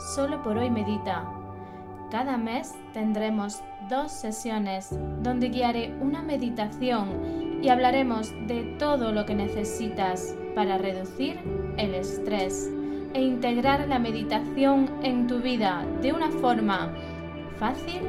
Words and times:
Solo 0.00 0.42
por 0.42 0.56
hoy 0.56 0.70
medita. 0.70 1.24
Cada 2.10 2.38
mes 2.38 2.74
tendremos 2.94 3.62
dos 3.90 4.10
sesiones 4.10 4.88
donde 5.22 5.50
guiaré 5.50 5.94
una 6.00 6.22
meditación 6.22 7.60
y 7.62 7.68
hablaremos 7.68 8.32
de 8.46 8.76
todo 8.78 9.12
lo 9.12 9.26
que 9.26 9.34
necesitas 9.34 10.34
para 10.54 10.78
reducir 10.78 11.38
el 11.76 11.94
estrés 11.94 12.70
e 13.12 13.20
integrar 13.20 13.86
la 13.88 13.98
meditación 13.98 14.90
en 15.02 15.26
tu 15.26 15.40
vida 15.40 15.84
de 16.00 16.14
una 16.14 16.30
forma 16.30 16.94
fácil, 17.58 18.00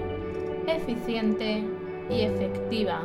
eficiente 0.67 1.62
y 2.09 2.22
efectiva. 2.22 3.02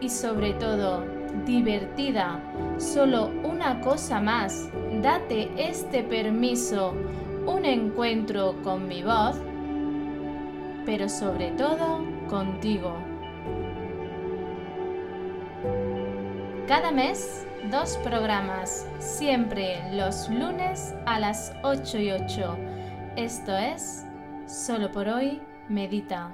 Y 0.00 0.08
sobre 0.08 0.54
todo, 0.54 1.04
divertida. 1.44 2.40
Solo 2.78 3.30
una 3.44 3.80
cosa 3.82 4.20
más, 4.20 4.70
date 5.02 5.50
este 5.58 6.02
permiso 6.02 6.94
un 7.46 7.64
encuentro 7.64 8.54
con 8.62 8.86
mi 8.86 9.02
voz, 9.02 9.40
pero 10.84 11.08
sobre 11.08 11.50
todo 11.52 12.04
contigo. 12.28 12.94
Cada 16.66 16.92
mes, 16.92 17.46
dos 17.70 17.96
programas, 17.98 18.86
siempre 18.98 19.82
los 19.92 20.28
lunes 20.28 20.94
a 21.06 21.18
las 21.18 21.52
8 21.62 21.98
y 21.98 22.12
8. 22.12 22.56
Esto 23.16 23.56
es, 23.56 24.06
solo 24.46 24.90
por 24.92 25.08
hoy, 25.08 25.42
medita. 25.68 26.32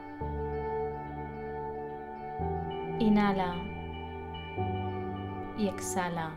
Inhala 2.98 3.54
y 5.58 5.68
exhala, 5.68 6.32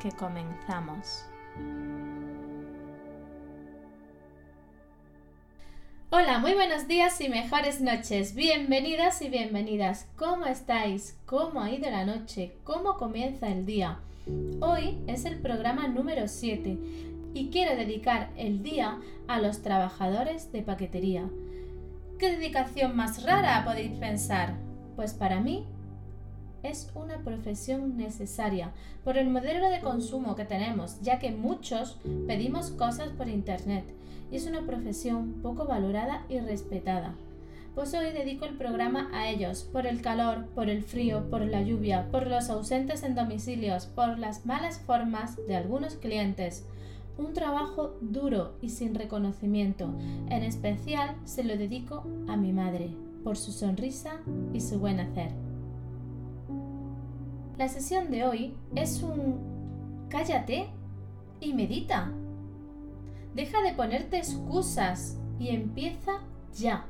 que 0.00 0.10
comenzamos. 0.12 1.28
Hola, 6.10 6.38
muy 6.38 6.54
buenos 6.54 6.88
días 6.88 7.20
y 7.20 7.28
mejores 7.28 7.82
noches. 7.82 8.34
Bienvenidas 8.34 9.20
y 9.20 9.28
bienvenidas. 9.28 10.08
¿Cómo 10.16 10.46
estáis? 10.46 11.18
¿Cómo 11.26 11.60
ha 11.60 11.70
ido 11.70 11.90
la 11.90 12.06
noche? 12.06 12.56
¿Cómo 12.64 12.96
comienza 12.96 13.48
el 13.48 13.66
día? 13.66 13.98
Hoy 14.60 14.96
es 15.06 15.26
el 15.26 15.38
programa 15.38 15.86
número 15.86 16.26
7 16.26 16.78
y 17.34 17.50
quiero 17.50 17.76
dedicar 17.76 18.30
el 18.38 18.62
día 18.62 18.98
a 19.26 19.38
los 19.38 19.60
trabajadores 19.60 20.50
de 20.50 20.62
paquetería. 20.62 21.28
¿Qué 22.18 22.30
dedicación 22.30 22.96
más 22.96 23.22
rara 23.24 23.62
podéis 23.66 23.92
pensar? 23.98 24.54
Pues 24.96 25.12
para 25.12 25.40
mí 25.40 25.66
es 26.62 26.90
una 26.94 27.18
profesión 27.18 27.98
necesaria 27.98 28.72
por 29.04 29.18
el 29.18 29.28
modelo 29.28 29.68
de 29.68 29.80
consumo 29.80 30.36
que 30.36 30.46
tenemos, 30.46 31.02
ya 31.02 31.18
que 31.18 31.32
muchos 31.32 31.98
pedimos 32.26 32.70
cosas 32.70 33.10
por 33.10 33.28
Internet 33.28 33.97
y 34.30 34.36
es 34.36 34.46
una 34.46 34.66
profesión 34.66 35.34
poco 35.42 35.66
valorada 35.66 36.24
y 36.28 36.38
respetada. 36.40 37.14
Pues 37.74 37.94
hoy 37.94 38.12
dedico 38.12 38.44
el 38.44 38.56
programa 38.56 39.08
a 39.12 39.28
ellos, 39.28 39.62
por 39.62 39.86
el 39.86 40.02
calor, 40.02 40.46
por 40.54 40.68
el 40.68 40.82
frío, 40.82 41.30
por 41.30 41.42
la 41.42 41.62
lluvia, 41.62 42.10
por 42.10 42.26
los 42.26 42.50
ausentes 42.50 43.04
en 43.04 43.14
domicilios, 43.14 43.86
por 43.86 44.18
las 44.18 44.46
malas 44.46 44.80
formas 44.80 45.36
de 45.46 45.54
algunos 45.54 45.94
clientes. 45.94 46.66
Un 47.16 47.34
trabajo 47.34 47.96
duro 48.00 48.56
y 48.60 48.70
sin 48.70 48.94
reconocimiento. 48.94 49.94
En 50.28 50.42
especial 50.42 51.16
se 51.24 51.44
lo 51.44 51.56
dedico 51.56 52.04
a 52.28 52.36
mi 52.36 52.52
madre, 52.52 52.90
por 53.22 53.36
su 53.36 53.52
sonrisa 53.52 54.20
y 54.52 54.60
su 54.60 54.80
buen 54.80 54.98
hacer. 54.98 55.30
La 57.58 57.68
sesión 57.68 58.10
de 58.10 58.24
hoy 58.24 58.54
es 58.74 59.02
un 59.02 60.06
cállate 60.08 60.68
y 61.40 61.54
medita. 61.54 62.12
Deja 63.34 63.62
de 63.62 63.72
ponerte 63.72 64.18
excusas 64.18 65.18
y 65.38 65.48
empieza 65.48 66.20
ya. 66.54 66.86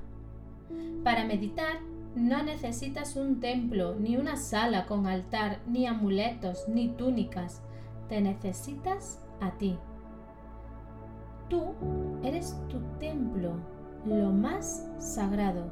Para 1.04 1.24
meditar 1.24 1.78
no 2.14 2.42
necesitas 2.42 3.16
un 3.16 3.40
templo, 3.40 3.94
ni 3.94 4.16
una 4.16 4.36
sala 4.36 4.86
con 4.86 5.06
altar, 5.06 5.60
ni 5.66 5.86
amuletos, 5.86 6.68
ni 6.68 6.88
túnicas. 6.88 7.62
Te 8.08 8.20
necesitas 8.20 9.22
a 9.40 9.52
ti. 9.52 9.78
Tú 11.48 11.74
eres 12.22 12.56
tu 12.68 12.80
templo, 12.98 13.52
lo 14.04 14.32
más 14.32 14.86
sagrado. 14.98 15.70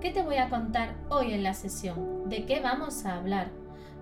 ¿Qué 0.00 0.10
te 0.10 0.22
voy 0.22 0.36
a 0.36 0.48
contar 0.48 0.94
hoy 1.08 1.32
en 1.32 1.42
la 1.42 1.54
sesión? 1.54 2.28
¿De 2.28 2.44
qué 2.44 2.60
vamos 2.60 3.04
a 3.04 3.16
hablar? 3.16 3.50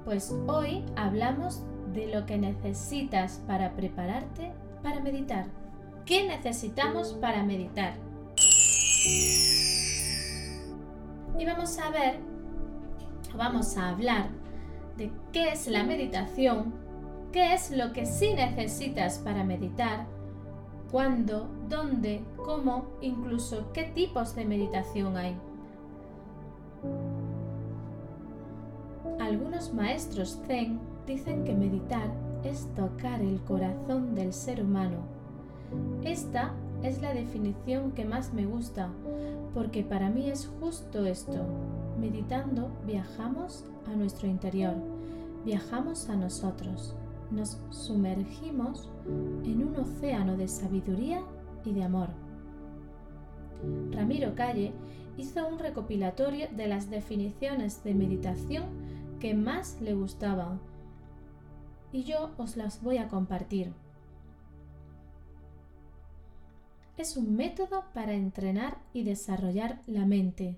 Pues 0.05 0.34
hoy 0.47 0.84
hablamos 0.97 1.62
de 1.95 2.09
lo 2.09 2.27
que 2.27 2.37
necesitas 2.37 3.43
para 3.47 3.75
prepararte 3.75 4.53
para 4.83 5.01
meditar. 5.01 5.47
¿Qué 6.06 6.28
necesitamos 6.28 7.15
para 7.15 7.42
meditar? 7.42 7.94
Y 11.38 11.47
vamos 11.47 11.78
a 11.78 11.88
ver, 11.88 12.19
vamos 13.34 13.78
a 13.78 13.88
hablar 13.88 14.28
de 14.98 15.10
qué 15.32 15.48
es 15.53 15.66
la 15.66 15.82
meditación, 15.82 16.75
qué 17.32 17.54
es 17.54 17.70
lo 17.70 17.94
que 17.94 18.04
sí 18.04 18.34
necesitas 18.34 19.19
para 19.19 19.44
meditar, 19.44 20.06
cuándo, 20.92 21.48
dónde, 21.70 22.22
cómo, 22.36 22.84
incluso 23.00 23.72
qué 23.72 23.84
tipos 23.84 24.34
de 24.34 24.44
meditación 24.44 25.16
hay. 25.16 25.34
Algunos 29.21 29.72
maestros 29.72 30.38
zen 30.47 30.78
dicen 31.06 31.44
que 31.44 31.54
meditar 31.54 32.10
es 32.44 32.69
tocar 32.75 33.22
el 33.22 33.41
corazón 33.41 34.15
del 34.15 34.34
ser 34.34 34.62
humano 34.62 35.14
esta 36.03 36.55
es 36.83 37.01
la 37.01 37.15
definición 37.15 37.93
que 37.93 38.05
más 38.05 38.33
me 38.33 38.47
gusta, 38.47 38.91
porque 39.55 39.83
para 39.83 40.11
mí 40.11 40.29
es 40.29 40.51
justo 40.61 41.05
esto. 41.07 41.47
Meditando 41.99 42.71
viajamos 42.87 43.65
a 43.87 43.97
nuestro 43.97 44.29
interior, 44.29 44.75
viajamos 45.45 46.09
a 46.11 46.17
nosotros, 46.17 46.95
nos 47.31 47.59
sumergimos 47.71 48.91
en 49.45 49.67
un 49.67 49.77
océano 49.77 50.37
de 50.37 50.49
sabiduría 50.49 51.23
y 51.65 51.73
de 51.73 51.85
amor. 51.85 52.09
Ramiro 53.93 54.35
Calle 54.35 54.73
hizo 55.17 55.47
un 55.47 55.59
recopilatorio 55.59 56.49
de 56.55 56.67
las 56.67 56.91
definiciones 56.91 57.83
de 57.85 57.95
meditación 57.95 58.65
que 59.21 59.35
más 59.35 59.81
le 59.81 59.95
gustaban 59.95 60.61
y 61.93 62.03
yo 62.03 62.31
os 62.37 62.57
las 62.57 62.83
voy 62.83 62.99
a 62.99 63.09
compartir. 63.09 63.73
Es 66.97 67.16
un 67.16 67.34
método 67.34 67.84
para 67.93 68.15
entrenar 68.15 68.78
y 68.93 69.03
desarrollar 69.03 69.81
la 69.87 70.06
mente. 70.06 70.56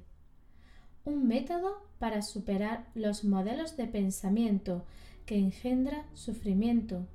Un 1.05 1.27
método 1.27 1.83
para 1.99 2.23
superar 2.23 2.87
los 2.95 3.25
modelos 3.25 3.77
de 3.77 3.87
pensamiento 3.87 4.85
que 5.25 5.39
engendra 5.39 6.05
sufrimiento 6.15 7.07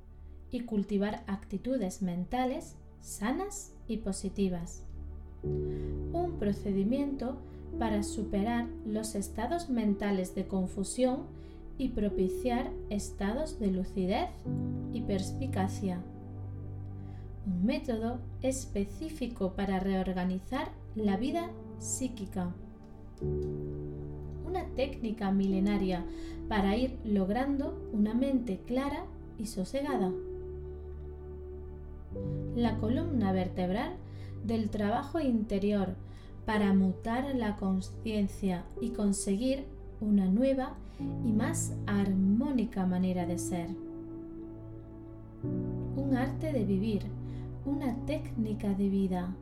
y 0.50 0.60
cultivar 0.60 1.22
actitudes 1.26 2.02
mentales 2.02 2.76
sanas 3.00 3.72
y 3.88 3.98
positivas. 3.98 4.82
Un 5.42 6.36
procedimiento 6.38 7.36
para 7.78 8.02
superar 8.02 8.66
los 8.86 9.14
estados 9.14 9.70
mentales 9.70 10.34
de 10.34 10.46
confusión 10.46 11.26
y 11.78 11.88
propiciar 11.88 12.70
estados 12.90 13.58
de 13.58 13.68
lucidez 13.68 14.30
y 14.92 15.00
perspicacia 15.02 16.02
un 17.46 17.64
método 17.64 18.18
específico 18.42 19.54
para 19.54 19.80
reorganizar 19.80 20.70
la 20.94 21.16
vida 21.16 21.50
psíquica. 21.78 22.52
Una 24.46 24.64
técnica 24.74 25.32
milenaria 25.32 26.04
para 26.48 26.76
ir 26.76 26.98
logrando 27.04 27.88
una 27.92 28.14
mente 28.14 28.60
clara 28.66 29.04
y 29.38 29.46
sosegada. 29.46 30.12
La 32.54 32.76
columna 32.78 33.32
vertebral 33.32 33.96
del 34.44 34.70
trabajo 34.70 35.18
interior 35.20 35.94
para 36.44 36.74
mutar 36.74 37.34
la 37.34 37.56
conciencia 37.56 38.64
y 38.80 38.90
conseguir 38.90 39.64
una 40.00 40.26
nueva 40.26 40.74
y 41.24 41.32
más 41.32 41.72
armónica 41.86 42.84
manera 42.86 43.24
de 43.26 43.38
ser. 43.38 43.68
Un 45.96 46.16
arte 46.16 46.52
de 46.52 46.64
vivir 46.64 47.02
una 47.64 47.94
técnica 48.06 48.68
de 48.74 48.88
vida, 48.88 49.34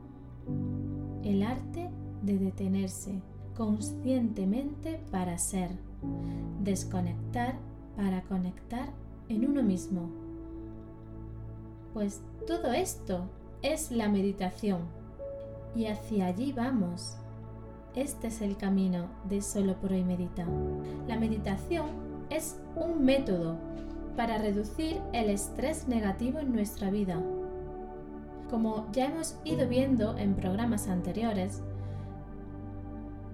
el 1.23 1.43
arte 1.43 1.89
de 2.21 2.37
detenerse 2.37 3.21
conscientemente 3.55 5.01
para 5.11 5.37
ser, 5.37 5.71
desconectar 6.63 7.55
para 7.95 8.21
conectar 8.23 8.89
en 9.29 9.45
uno 9.45 9.63
mismo. 9.63 10.09
Pues 11.93 12.21
todo 12.47 12.71
esto 12.73 13.25
es 13.61 13.91
la 13.91 14.07
meditación 14.07 14.81
y 15.75 15.85
hacia 15.85 16.27
allí 16.27 16.53
vamos. 16.53 17.17
Este 17.95 18.27
es 18.27 18.41
el 18.41 18.55
camino 18.55 19.07
de 19.27 19.41
Solo 19.41 19.75
por 19.75 19.91
hoy 19.91 20.03
medita. 20.03 20.45
La 21.07 21.19
meditación 21.19 21.87
es 22.29 22.57
un 22.75 23.03
método 23.03 23.57
para 24.15 24.37
reducir 24.37 25.01
el 25.11 25.29
estrés 25.29 25.87
negativo 25.87 26.39
en 26.39 26.53
nuestra 26.53 26.89
vida. 26.89 27.21
Como 28.51 28.85
ya 28.91 29.05
hemos 29.05 29.37
ido 29.45 29.67
viendo 29.67 30.17
en 30.17 30.35
programas 30.35 30.89
anteriores, 30.89 31.63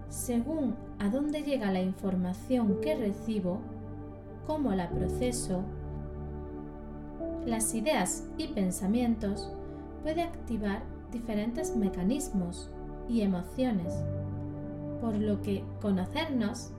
según 0.10 0.76
a 1.00 1.10
dónde 1.10 1.42
llega 1.42 1.72
la 1.72 1.82
información 1.82 2.80
que 2.82 2.96
recibo, 2.96 3.60
cómo 4.46 4.74
la 4.76 4.90
proceso, 4.90 5.64
las 7.46 7.74
ideas 7.74 8.26
y 8.38 8.50
pensamientos 8.50 9.52
puede 10.04 10.22
activar 10.22 10.84
diferentes 11.12 11.76
mecanismos 11.76 12.70
y 13.10 13.22
emociones, 13.22 13.94
por 15.02 15.16
lo 15.16 15.42
que 15.42 15.64
conocernos, 15.82 16.72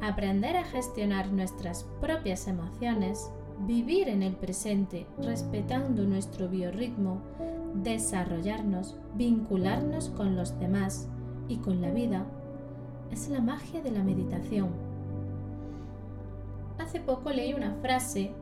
aprender 0.00 0.56
a 0.56 0.64
gestionar 0.64 1.32
nuestras 1.32 1.84
propias 2.00 2.46
emociones, 2.46 3.30
vivir 3.60 4.08
en 4.08 4.22
el 4.22 4.34
presente 4.34 5.06
respetando 5.18 6.04
nuestro 6.04 6.48
biorritmo, 6.48 7.20
desarrollarnos, 7.74 8.96
vincularnos 9.14 10.10
con 10.10 10.36
los 10.36 10.58
demás 10.58 11.08
y 11.48 11.56
con 11.58 11.80
la 11.80 11.90
vida, 11.90 12.26
es 13.10 13.28
la 13.28 13.40
magia 13.40 13.80
de 13.80 13.90
la 13.90 14.02
meditación. 14.02 14.70
Hace 16.78 17.00
poco 17.00 17.30
leí 17.30 17.54
una 17.54 17.74
frase 17.80 18.32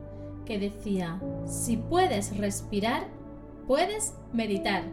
que 0.45 0.59
decía, 0.59 1.19
si 1.45 1.77
puedes 1.77 2.37
respirar, 2.37 3.07
puedes 3.67 4.15
meditar. 4.33 4.83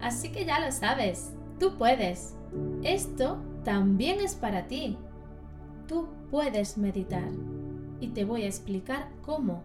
Así 0.00 0.30
que 0.30 0.44
ya 0.44 0.60
lo 0.60 0.70
sabes, 0.70 1.32
tú 1.58 1.76
puedes. 1.76 2.34
Esto 2.82 3.38
también 3.64 4.20
es 4.20 4.34
para 4.34 4.68
ti. 4.68 4.96
Tú 5.86 6.08
puedes 6.30 6.78
meditar. 6.78 7.28
Y 8.00 8.08
te 8.08 8.24
voy 8.24 8.42
a 8.42 8.48
explicar 8.48 9.08
cómo. 9.22 9.62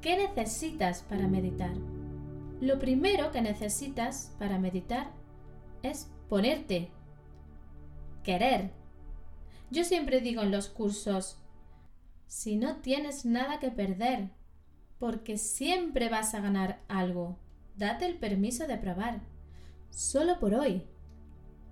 ¿Qué 0.00 0.16
necesitas 0.16 1.02
para 1.02 1.28
meditar? 1.28 1.72
Lo 2.60 2.78
primero 2.78 3.30
que 3.30 3.42
necesitas 3.42 4.34
para 4.38 4.58
meditar 4.58 5.10
es 5.82 6.10
ponerte. 6.28 6.90
Querer. 8.22 8.70
Yo 9.70 9.84
siempre 9.84 10.20
digo 10.20 10.42
en 10.42 10.50
los 10.50 10.68
cursos, 10.68 11.38
si 12.26 12.56
no 12.56 12.76
tienes 12.76 13.24
nada 13.24 13.60
que 13.60 13.70
perder, 13.70 14.30
porque 14.98 15.36
siempre 15.36 16.08
vas 16.08 16.34
a 16.34 16.40
ganar 16.40 16.80
algo. 16.88 17.38
Date 17.76 18.06
el 18.06 18.16
permiso 18.16 18.66
de 18.66 18.78
probar. 18.78 19.20
Solo 19.90 20.38
por 20.38 20.54
hoy. 20.54 20.82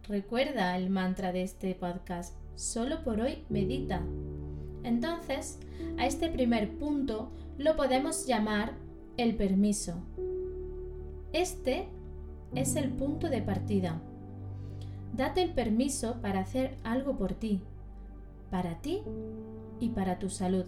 Recuerda 0.08 0.76
el 0.76 0.90
mantra 0.90 1.32
de 1.32 1.42
este 1.42 1.74
podcast. 1.74 2.36
Solo 2.54 3.02
por 3.04 3.20
hoy 3.20 3.44
medita. 3.48 4.02
Entonces, 4.84 5.58
a 5.98 6.06
este 6.06 6.28
primer 6.28 6.76
punto 6.78 7.30
lo 7.58 7.76
podemos 7.76 8.26
llamar 8.26 8.72
el 9.16 9.36
permiso. 9.36 9.94
Este 11.32 11.88
es 12.54 12.76
el 12.76 12.90
punto 12.90 13.28
de 13.28 13.42
partida. 13.42 14.00
Date 15.16 15.42
el 15.42 15.52
permiso 15.52 16.20
para 16.20 16.40
hacer 16.40 16.76
algo 16.84 17.16
por 17.16 17.34
ti, 17.34 17.60
para 18.50 18.80
ti 18.80 19.02
y 19.80 19.90
para 19.90 20.18
tu 20.18 20.30
salud. 20.30 20.64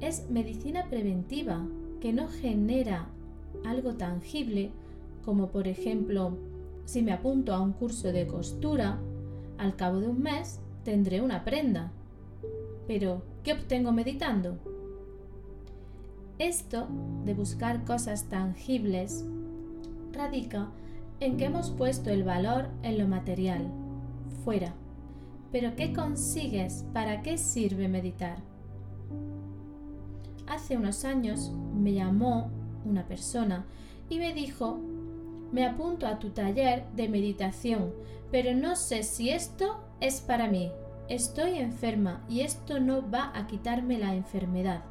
Es 0.00 0.30
medicina 0.30 0.88
preventiva 0.88 1.66
que 2.00 2.12
no 2.12 2.28
genera 2.28 3.08
algo 3.64 3.94
tangible 3.94 4.70
como 5.24 5.50
por 5.50 5.68
ejemplo 5.68 6.36
si 6.84 7.02
me 7.02 7.12
apunto 7.12 7.54
a 7.54 7.60
un 7.60 7.72
curso 7.72 8.12
de 8.12 8.26
costura, 8.26 8.98
al 9.58 9.74
cabo 9.76 10.00
de 10.00 10.08
un 10.08 10.22
mes 10.22 10.60
tendré 10.84 11.20
una 11.22 11.44
prenda. 11.44 11.92
Pero, 12.86 13.22
¿qué 13.42 13.52
obtengo 13.52 13.92
meditando? 13.92 14.58
Esto 16.38 16.88
de 17.24 17.34
buscar 17.34 17.84
cosas 17.84 18.24
tangibles 18.28 19.24
radica 20.12 20.68
en 21.20 21.36
que 21.36 21.46
hemos 21.46 21.70
puesto 21.70 22.10
el 22.10 22.24
valor 22.24 22.68
en 22.82 22.98
lo 22.98 23.06
material, 23.06 23.70
fuera. 24.44 24.74
Pero 25.52 25.76
¿qué 25.76 25.92
consigues? 25.92 26.84
¿Para 26.92 27.22
qué 27.22 27.38
sirve 27.38 27.88
meditar? 27.88 28.38
Hace 30.46 30.76
unos 30.76 31.04
años 31.04 31.52
me 31.74 31.94
llamó 31.94 32.50
una 32.84 33.06
persona 33.06 33.64
y 34.10 34.18
me 34.18 34.34
dijo, 34.34 34.78
me 35.52 35.64
apunto 35.64 36.06
a 36.06 36.18
tu 36.18 36.30
taller 36.30 36.84
de 36.96 37.08
meditación, 37.08 37.92
pero 38.30 38.54
no 38.54 38.76
sé 38.76 39.04
si 39.04 39.30
esto 39.30 39.78
es 40.00 40.20
para 40.20 40.48
mí. 40.48 40.70
Estoy 41.08 41.58
enferma 41.58 42.24
y 42.28 42.40
esto 42.40 42.80
no 42.80 43.10
va 43.10 43.30
a 43.34 43.46
quitarme 43.46 43.98
la 43.98 44.14
enfermedad. 44.14 44.82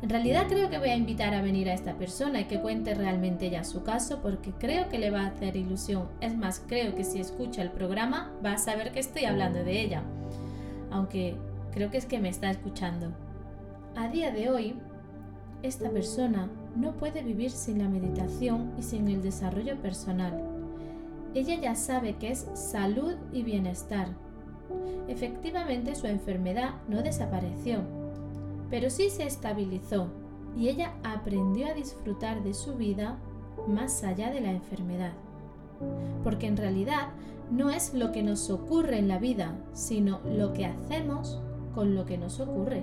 En 0.00 0.08
realidad 0.08 0.46
creo 0.48 0.70
que 0.70 0.78
voy 0.78 0.88
a 0.88 0.96
invitar 0.96 1.34
a 1.34 1.42
venir 1.42 1.68
a 1.68 1.74
esta 1.74 1.96
persona 1.96 2.40
y 2.40 2.44
que 2.46 2.60
cuente 2.60 2.94
realmente 2.94 3.50
ya 3.50 3.62
su 3.62 3.84
caso 3.84 4.20
porque 4.22 4.52
creo 4.52 4.88
que 4.88 4.98
le 4.98 5.10
va 5.10 5.20
a 5.20 5.26
hacer 5.26 5.56
ilusión. 5.56 6.08
Es 6.20 6.36
más, 6.36 6.62
creo 6.66 6.94
que 6.94 7.04
si 7.04 7.20
escucha 7.20 7.62
el 7.62 7.70
programa 7.70 8.32
va 8.44 8.54
a 8.54 8.58
saber 8.58 8.92
que 8.92 9.00
estoy 9.00 9.26
hablando 9.26 9.62
de 9.62 9.80
ella. 9.80 10.02
Aunque 10.90 11.36
creo 11.72 11.90
que 11.90 11.98
es 11.98 12.06
que 12.06 12.18
me 12.18 12.30
está 12.30 12.50
escuchando. 12.50 13.12
A 13.94 14.08
día 14.08 14.32
de 14.32 14.50
hoy, 14.50 14.74
esta 15.62 15.90
persona 15.90 16.48
no 16.74 16.92
puede 16.92 17.22
vivir 17.22 17.50
sin 17.50 17.78
la 17.78 17.88
meditación 17.88 18.72
y 18.78 18.82
sin 18.82 19.06
el 19.06 19.22
desarrollo 19.22 19.76
personal. 19.82 20.42
Ella 21.34 21.60
ya 21.60 21.74
sabe 21.74 22.16
que 22.16 22.30
es 22.30 22.46
salud 22.54 23.14
y 23.32 23.42
bienestar. 23.42 24.08
Efectivamente 25.08 25.94
su 25.94 26.06
enfermedad 26.06 26.74
no 26.88 27.02
desapareció, 27.02 27.80
pero 28.70 28.90
sí 28.90 29.10
se 29.10 29.24
estabilizó 29.24 30.08
y 30.56 30.68
ella 30.68 30.94
aprendió 31.02 31.66
a 31.66 31.74
disfrutar 31.74 32.42
de 32.42 32.54
su 32.54 32.74
vida 32.74 33.18
más 33.66 34.02
allá 34.04 34.30
de 34.30 34.40
la 34.40 34.50
enfermedad. 34.50 35.12
Porque 36.22 36.46
en 36.46 36.56
realidad 36.56 37.08
no 37.50 37.70
es 37.70 37.92
lo 37.94 38.12
que 38.12 38.22
nos 38.22 38.48
ocurre 38.50 38.98
en 38.98 39.08
la 39.08 39.18
vida, 39.18 39.54
sino 39.72 40.20
lo 40.24 40.52
que 40.52 40.66
hacemos 40.66 41.40
con 41.74 41.94
lo 41.94 42.06
que 42.06 42.18
nos 42.18 42.40
ocurre. 42.40 42.82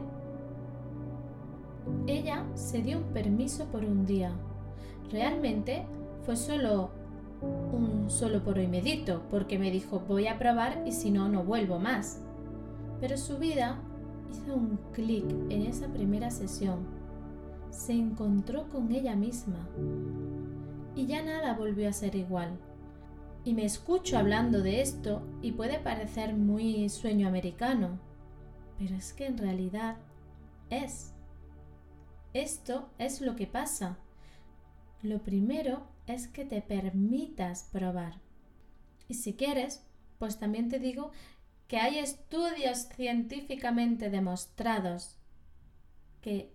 Ella 2.08 2.46
se 2.54 2.82
dio 2.82 2.98
un 2.98 3.06
permiso 3.06 3.66
por 3.66 3.84
un 3.84 4.06
día. 4.06 4.32
Realmente 5.12 5.86
fue 6.24 6.36
solo 6.36 6.92
un 7.42 8.10
solo 8.10 8.44
por 8.44 8.58
hoy 8.58 8.68
medito, 8.68 9.24
porque 9.30 9.60
me 9.60 9.72
dijo 9.72 10.02
voy 10.02 10.28
a 10.28 10.38
probar 10.38 10.84
y 10.86 10.92
si 10.92 11.12
no, 11.12 11.30
no 11.30 11.44
vuelvo 11.44 11.80
más. 11.80 12.22
Pero 13.00 13.18
su 13.18 13.38
vida 13.38 13.82
hizo 14.32 14.56
un 14.56 14.80
clic 14.94 15.26
en 15.50 15.64
esa 15.64 15.88
primera 15.88 16.32
sesión. 16.32 16.80
Se 17.70 17.94
encontró 17.94 18.68
con 18.70 18.92
ella 18.92 19.16
misma. 19.16 19.68
Y 20.96 21.06
ya 21.06 21.24
nada 21.24 21.54
volvió 21.54 21.88
a 21.88 21.94
ser 21.94 22.16
igual. 22.16 22.60
Y 23.46 23.54
me 23.54 23.64
escucho 23.64 24.18
hablando 24.18 24.62
de 24.62 24.82
esto 24.82 25.22
y 25.42 25.54
puede 25.54 25.80
parecer 25.80 26.36
muy 26.36 26.90
sueño 26.90 27.28
americano, 27.28 28.00
pero 28.78 28.96
es 28.96 29.14
que 29.14 29.28
en 29.28 29.38
realidad 29.38 29.96
es. 30.70 31.14
Esto 32.34 32.90
es 32.98 33.22
lo 33.22 33.36
que 33.36 33.48
pasa. 33.48 33.98
Lo 35.02 35.20
primero 35.20 35.84
es 36.10 36.28
que 36.28 36.44
te 36.44 36.62
permitas 36.62 37.70
probar. 37.72 38.16
Y 39.08 39.14
si 39.14 39.34
quieres, 39.34 39.84
pues 40.18 40.38
también 40.40 40.70
te 40.70 40.80
digo 40.80 41.12
que 41.68 41.78
hay 41.78 42.00
estudios 42.00 42.90
científicamente 42.96 44.10
demostrados 44.10 45.18
que 46.22 46.52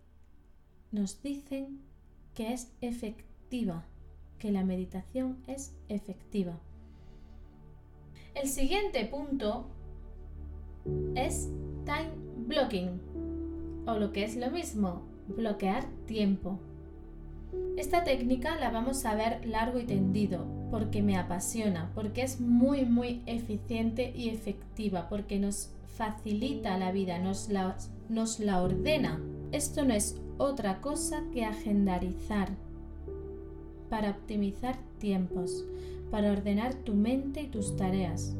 nos 0.91 1.23
dicen 1.23 1.81
que 2.35 2.53
es 2.53 2.73
efectiva, 2.81 3.85
que 4.39 4.51
la 4.51 4.65
meditación 4.65 5.43
es 5.47 5.73
efectiva. 5.89 6.59
El 8.35 8.49
siguiente 8.49 9.05
punto 9.05 9.67
es 11.15 11.49
time 11.85 12.11
blocking, 12.49 13.01
o 13.87 13.95
lo 13.95 14.13
que 14.13 14.25
es 14.25 14.37
lo 14.37 14.51
mismo, 14.51 15.03
bloquear 15.29 15.87
tiempo. 16.07 16.59
Esta 17.77 18.05
técnica 18.05 18.57
la 18.57 18.71
vamos 18.71 19.05
a 19.05 19.15
ver 19.15 19.45
largo 19.47 19.79
y 19.79 19.85
tendido 19.85 20.47
porque 20.71 21.03
me 21.03 21.17
apasiona, 21.17 21.91
porque 21.95 22.23
es 22.23 22.41
muy 22.41 22.85
muy 22.85 23.23
eficiente 23.27 24.13
y 24.17 24.29
efectiva, 24.29 25.09
porque 25.09 25.39
nos 25.39 25.71
facilita 25.97 26.79
la 26.79 26.93
vida, 26.93 27.19
nos 27.19 27.49
la, 27.49 27.77
nos 28.09 28.41
la 28.41 28.63
ordena. 28.63 29.21
Esto 29.53 29.85
no 29.85 29.95
es 29.95 30.21
otra 30.39 30.81
cosa 30.81 31.23
que 31.33 31.45
agendarizar. 31.45 32.51
para 33.91 34.11
optimizar 34.11 34.77
tiempos, 34.99 35.65
para 36.11 36.33
ordenar 36.33 36.75
tu 36.75 36.95
mente 36.95 37.43
y 37.43 37.47
tus 37.47 37.77
tareas. 37.77 38.35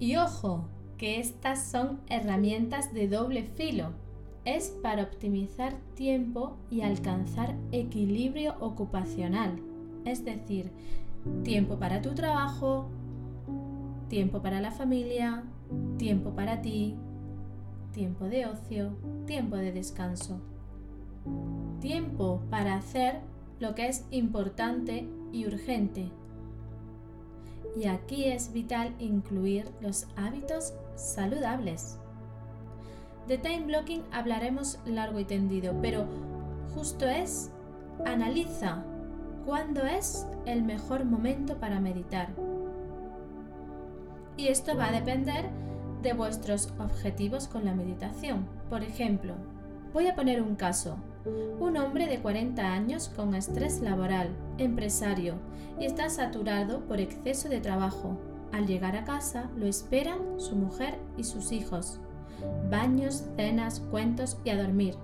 Y 0.00 0.16
ojo, 0.16 0.66
que 0.98 1.20
estas 1.20 1.70
son 1.70 2.00
herramientas 2.08 2.92
de 2.92 3.06
doble 3.06 3.44
filo. 3.44 3.92
Es 4.44 4.68
para 4.82 5.04
optimizar 5.04 5.74
tiempo 5.94 6.56
y 6.70 6.82
alcanzar 6.82 7.54
equilibrio 7.72 8.56
ocupacional, 8.60 9.58
es 10.04 10.24
decir, 10.24 10.70
tiempo 11.42 11.78
para 11.78 12.02
tu 12.02 12.14
trabajo, 12.14 12.86
tiempo 14.08 14.42
para 14.42 14.60
la 14.60 14.70
familia, 14.70 15.44
tiempo 15.96 16.30
para 16.30 16.60
ti, 16.60 16.94
tiempo 17.92 18.26
de 18.26 18.46
ocio, 18.46 18.96
tiempo 19.26 19.56
de 19.56 19.72
descanso. 19.72 20.40
Tiempo 21.80 22.42
para 22.50 22.74
hacer 22.74 23.20
lo 23.60 23.74
que 23.74 23.88
es 23.88 24.04
importante 24.10 25.08
y 25.32 25.46
urgente. 25.46 26.10
Y 27.76 27.86
aquí 27.86 28.26
es 28.26 28.52
vital 28.52 28.94
incluir 28.98 29.70
los 29.80 30.06
hábitos 30.16 30.74
saludables. 30.96 31.98
De 33.28 33.38
time 33.38 33.64
blocking 33.66 34.02
hablaremos 34.12 34.78
largo 34.84 35.18
y 35.18 35.24
tendido, 35.24 35.74
pero 35.80 36.06
justo 36.74 37.06
es, 37.06 37.50
analiza 38.04 38.84
cuándo 39.46 39.84
es 39.84 40.26
el 40.44 40.62
mejor 40.62 41.04
momento 41.04 41.58
para 41.58 41.80
meditar. 41.80 42.28
Y 44.36 44.48
esto 44.48 44.76
va 44.76 44.88
a 44.88 44.92
depender 44.92 45.48
de 46.02 46.12
vuestros 46.12 46.72
objetivos 46.78 47.48
con 47.48 47.64
la 47.64 47.74
meditación. 47.74 48.46
Por 48.68 48.82
ejemplo, 48.82 49.34
voy 49.94 50.08
a 50.08 50.14
poner 50.14 50.42
un 50.42 50.54
caso. 50.54 50.98
Un 51.58 51.78
hombre 51.78 52.06
de 52.06 52.18
40 52.18 52.62
años 52.62 53.10
con 53.16 53.34
estrés 53.34 53.80
laboral, 53.80 54.28
empresario, 54.58 55.36
y 55.80 55.86
está 55.86 56.10
saturado 56.10 56.80
por 56.80 57.00
exceso 57.00 57.48
de 57.48 57.60
trabajo. 57.60 58.18
Al 58.52 58.66
llegar 58.66 58.96
a 58.96 59.04
casa 59.04 59.50
lo 59.56 59.66
esperan 59.66 60.18
su 60.38 60.56
mujer 60.56 60.98
y 61.16 61.24
sus 61.24 61.52
hijos. 61.52 62.00
Baños, 62.70 63.24
cenas, 63.36 63.80
cuentos 63.90 64.38
y 64.44 64.50
a 64.50 64.62
dormir. 64.62 64.94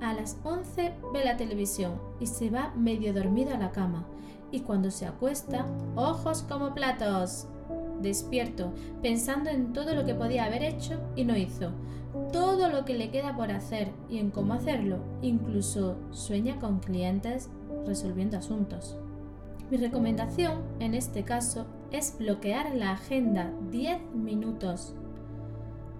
A 0.00 0.12
las 0.12 0.38
11 0.44 0.92
ve 1.12 1.24
la 1.24 1.36
televisión 1.36 1.94
y 2.20 2.26
se 2.26 2.50
va 2.50 2.72
medio 2.76 3.14
dormido 3.14 3.54
a 3.54 3.58
la 3.58 3.72
cama. 3.72 4.06
Y 4.50 4.60
cuando 4.60 4.90
se 4.90 5.06
acuesta, 5.06 5.66
ojos 5.96 6.42
como 6.42 6.74
platos 6.74 7.48
despierto, 8.00 8.72
pensando 9.02 9.50
en 9.50 9.72
todo 9.72 9.94
lo 9.94 10.04
que 10.04 10.14
podía 10.14 10.44
haber 10.44 10.62
hecho 10.62 11.00
y 11.16 11.24
no 11.24 11.36
hizo, 11.36 11.72
todo 12.32 12.68
lo 12.68 12.84
que 12.84 12.94
le 12.94 13.10
queda 13.10 13.36
por 13.36 13.50
hacer 13.50 13.90
y 14.08 14.18
en 14.18 14.30
cómo 14.30 14.54
hacerlo, 14.54 14.98
incluso 15.22 15.96
sueña 16.10 16.58
con 16.58 16.80
clientes 16.80 17.50
resolviendo 17.86 18.38
asuntos. 18.38 18.96
Mi 19.70 19.76
recomendación 19.78 20.62
en 20.78 20.94
este 20.94 21.24
caso 21.24 21.66
es 21.90 22.16
bloquear 22.18 22.74
la 22.74 22.92
agenda 22.92 23.52
10 23.70 24.14
minutos 24.14 24.94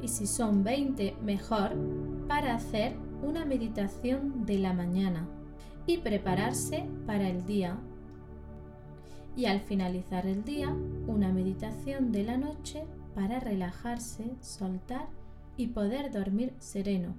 y 0.02 0.08
si 0.08 0.26
son 0.26 0.64
20 0.64 1.16
mejor 1.22 1.74
para 2.28 2.54
hacer 2.54 2.96
una 3.22 3.44
meditación 3.44 4.46
de 4.46 4.58
la 4.58 4.72
mañana 4.72 5.26
y 5.86 5.98
prepararse 5.98 6.86
para 7.06 7.28
el 7.28 7.46
día 7.46 7.78
y 9.36 9.46
al 9.46 9.60
finalizar 9.60 10.26
el 10.26 10.44
día 10.44 10.74
una 11.06 11.32
meditación 11.32 12.10
de 12.10 12.24
la 12.24 12.36
noche 12.36 12.84
para 13.14 13.38
relajarse, 13.38 14.24
soltar 14.40 15.08
y 15.56 15.68
poder 15.68 16.10
dormir 16.10 16.54
sereno. 16.58 17.14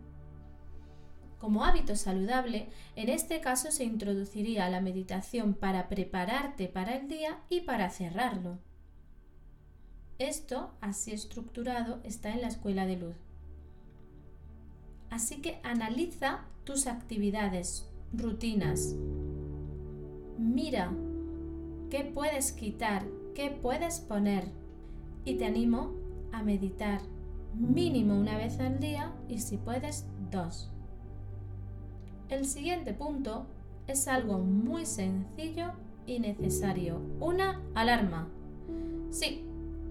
Como 1.40 1.64
hábito 1.64 1.96
saludable, 1.96 2.68
en 2.96 3.10
este 3.10 3.40
caso 3.42 3.72
se 3.72 3.84
introduciría 3.84 4.70
la 4.70 4.82
meditación 4.82 5.54
para 5.54 5.88
prepararte 5.88 6.68
para 6.68 6.96
el 6.96 7.08
día 7.08 7.40
y 7.50 7.62
para 7.62 7.90
cerrarlo. 7.92 8.58
Esto, 10.20 10.72
así 10.82 11.12
estructurado, 11.12 12.00
está 12.04 12.32
en 12.32 12.42
la 12.42 12.48
escuela 12.48 12.86
de 12.86 12.98
luz. 12.98 13.16
Así 15.10 15.42
que 15.42 15.60
analiza 15.64 16.46
tus 16.64 16.88
actividades, 16.88 17.88
rutinas. 18.14 18.96
Mira 20.38 20.92
qué 21.90 22.04
puedes 22.04 22.52
quitar, 22.52 23.06
qué 23.36 23.52
puedes 23.52 24.00
poner. 24.00 24.46
Y 25.24 25.36
te 25.36 25.46
animo 25.46 25.94
a 26.32 26.42
meditar 26.42 27.02
mínimo 27.54 28.18
una 28.20 28.38
vez 28.38 28.60
al 28.60 28.80
día 28.80 29.14
y 29.28 29.40
si 29.40 29.58
puedes 29.58 30.06
dos. 30.32 30.72
El 32.30 32.46
siguiente 32.46 32.94
punto 32.94 33.46
es 33.88 34.08
algo 34.08 34.40
muy 34.40 34.86
sencillo 34.86 35.72
y 36.06 36.20
necesario. 36.20 37.02
Una 37.20 37.62
alarma. 37.74 38.28
Sí, 39.10 39.47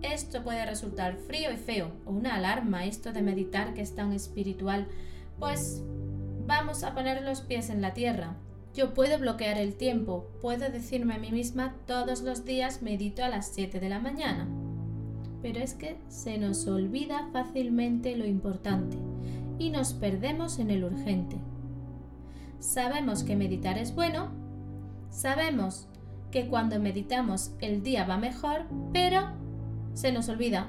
esto 0.06 0.42
puede 0.42 0.64
resultar 0.64 1.16
frío 1.16 1.52
y 1.52 1.56
feo, 1.56 1.92
o 2.04 2.12
una 2.12 2.34
alarma, 2.34 2.84
esto 2.86 3.12
de 3.12 3.22
meditar 3.22 3.74
que 3.74 3.82
es 3.82 3.94
tan 3.94 4.12
espiritual. 4.12 4.86
Pues 5.38 5.82
vamos 6.46 6.84
a 6.84 6.94
poner 6.94 7.22
los 7.22 7.40
pies 7.40 7.70
en 7.70 7.82
la 7.82 7.94
tierra. 7.94 8.36
Yo 8.74 8.94
puedo 8.94 9.18
bloquear 9.18 9.58
el 9.58 9.74
tiempo, 9.74 10.28
puedo 10.40 10.70
decirme 10.70 11.14
a 11.14 11.18
mí 11.18 11.30
misma 11.30 11.74
todos 11.86 12.22
los 12.22 12.44
días 12.44 12.82
medito 12.82 13.24
a 13.24 13.28
las 13.28 13.48
7 13.54 13.80
de 13.80 13.88
la 13.88 14.00
mañana. 14.00 14.48
Pero 15.40 15.60
es 15.60 15.74
que 15.74 15.96
se 16.08 16.38
nos 16.38 16.66
olvida 16.66 17.28
fácilmente 17.32 18.16
lo 18.16 18.26
importante 18.26 18.98
y 19.58 19.70
nos 19.70 19.94
perdemos 19.94 20.58
en 20.58 20.70
el 20.70 20.84
urgente. 20.84 21.36
Sabemos 22.58 23.22
que 23.24 23.36
meditar 23.36 23.78
es 23.78 23.94
bueno, 23.94 24.30
sabemos 25.10 25.88
que 26.30 26.48
cuando 26.48 26.78
meditamos 26.80 27.52
el 27.60 27.82
día 27.82 28.04
va 28.04 28.18
mejor, 28.18 28.66
pero 28.92 29.45
se 29.96 30.12
nos 30.12 30.28
olvida. 30.28 30.68